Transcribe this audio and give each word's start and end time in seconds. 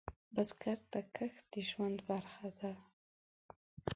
بزګر 0.33 0.79
ته 0.91 0.99
کښت 1.15 1.43
د 1.51 1.53
ژوند 1.69 1.97
برخه 2.09 2.47
ده 2.59 2.73